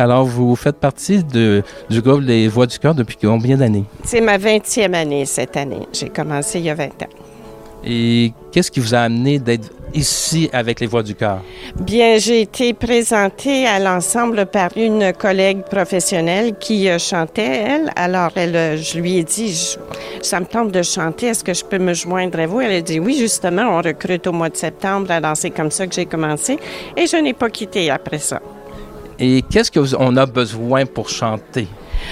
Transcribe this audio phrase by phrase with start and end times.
[0.00, 3.84] Alors, vous faites partie de, du groupe Les Voix du Cœur depuis combien d'années?
[4.04, 5.86] C'est ma 20e année cette année.
[5.92, 7.08] J'ai commencé il y a 20 ans.
[7.84, 11.40] Et qu'est-ce qui vous a amené d'être ici avec les Voix du Cœur?
[11.80, 17.92] Bien, j'ai été présentée à l'ensemble par une collègue professionnelle qui euh, chantait, elle.
[17.94, 19.76] Alors, elle, euh, je lui ai dit, je-
[20.22, 22.62] ça me tente de chanter, est-ce que je peux me joindre à vous?
[22.62, 25.86] Elle a dit, oui, justement, on recrute au mois de septembre, alors c'est comme ça
[25.86, 26.58] que j'ai commencé.
[26.96, 28.40] Et je n'ai pas quitté après ça.
[29.20, 31.68] Et qu'est-ce qu'on a besoin pour chanter?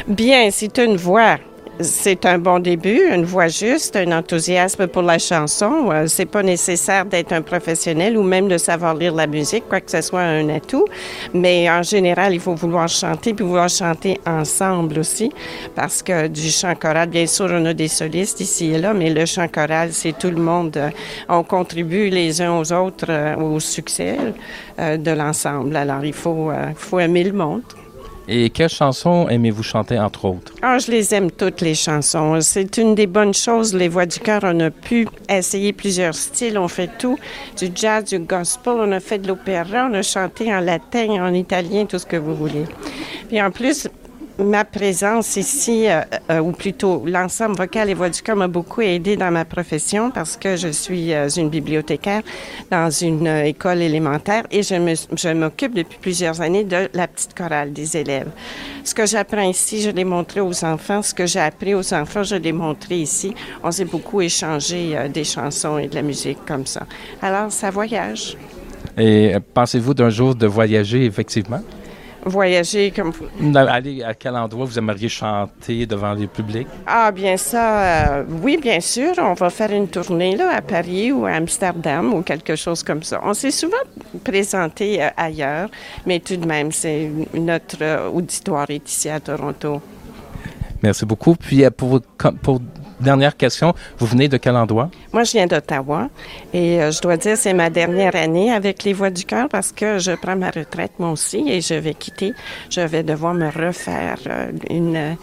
[0.07, 1.39] Bien, c'est une voix.
[1.80, 5.92] C'est un bon début, une voix juste, un enthousiasme pour la chanson.
[5.92, 9.80] Euh, c'est pas nécessaire d'être un professionnel ou même de savoir lire la musique, quoi
[9.80, 10.87] que ce soit un atout.
[11.32, 15.30] Mais en général, il faut vouloir chanter puis vouloir chanter ensemble aussi,
[15.77, 19.10] parce que du chant choral, bien sûr, on a des solistes ici et là, mais
[19.10, 20.76] le chant choral, c'est tout le monde.
[21.29, 24.16] on contribue les uns aux autres euh, au succès
[24.80, 25.76] euh, de l'ensemble.
[25.76, 27.62] Alors, il faut, faut aimer le monde.
[28.30, 30.52] Et quelles chansons aimez-vous chanter, entre autres?
[30.60, 32.38] Ah, je les aime toutes les chansons.
[32.43, 34.40] C'est une des bonnes choses, les voix du cœur.
[34.43, 36.59] On a pu essayer plusieurs styles.
[36.59, 37.18] On fait tout,
[37.57, 38.74] du jazz, du gospel.
[38.76, 39.88] On a fait de l'opéra.
[39.90, 42.66] On a chanté en latin, en italien, tout ce que vous voulez.
[43.29, 43.88] Puis en plus,
[44.39, 48.81] ma présence ici, euh, euh, ou plutôt l'ensemble vocal et voix du cœur m'a beaucoup
[48.81, 52.23] aidé dans ma profession parce que je suis euh, une bibliothécaire
[52.71, 57.97] dans une école élémentaire et je m'occupe depuis plusieurs années de la petite chorale des
[57.97, 58.29] élèves.
[58.85, 61.03] Ce que j'apprends ici, je l'ai montré aux enfants.
[61.03, 63.35] Ce que j'ai appris aux enfants, je l'ai montré ici.
[63.63, 66.87] On s'est beaucoup échangé des chansons et de la musique comme ça.
[67.21, 68.37] Alors, ça voyage.
[68.97, 71.61] Et pensez-vous d'un jour de voyager, effectivement?
[72.28, 73.12] Voyager comme...
[73.54, 76.66] Aller à quel endroit vous aimeriez chanter devant le public?
[76.87, 79.15] Ah, bien ça, euh, oui, bien sûr.
[79.19, 83.03] On va faire une tournée là, à Paris ou à Amsterdam ou quelque chose comme
[83.03, 83.20] ça.
[83.25, 83.76] On s'est souvent
[84.25, 85.69] présenté euh, ailleurs,
[86.06, 89.81] mais tout de même, c'est notre euh, auditoire est ici à Toronto.
[90.82, 91.34] Merci beaucoup.
[91.34, 92.00] Puis, pour,
[92.42, 92.60] pour
[93.00, 94.91] dernière question, vous venez de quel endroit?
[95.12, 96.09] Moi, je viens d'Ottawa
[96.53, 99.72] et euh, je dois dire c'est ma dernière année avec les Voix du cœur parce
[99.72, 102.32] que je prends ma retraite moi aussi et je vais quitter.
[102.70, 105.14] Je vais devoir me refaire euh, une, euh,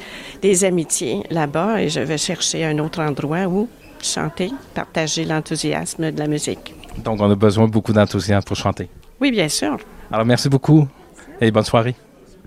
[0.42, 3.68] des amitiés là-bas et je vais chercher un autre endroit où
[4.02, 6.74] chanter, partager l'enthousiasme de la musique.
[7.04, 8.90] Donc, on a besoin de beaucoup d'enthousiasme pour chanter.
[9.20, 9.78] Oui, bien sûr.
[10.12, 10.88] Alors, merci beaucoup
[11.42, 11.96] et bonne soirée.